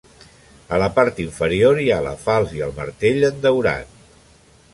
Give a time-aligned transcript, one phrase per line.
[0.77, 3.97] A la part inferior hi ha la falç i el martell en daurat.